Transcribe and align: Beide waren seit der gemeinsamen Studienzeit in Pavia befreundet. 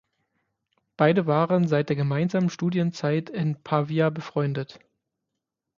Beide 0.97 1.27
waren 1.27 1.67
seit 1.67 1.89
der 1.89 1.95
gemeinsamen 1.95 2.49
Studienzeit 2.49 3.29
in 3.29 3.61
Pavia 3.61 4.09
befreundet. 4.09 4.79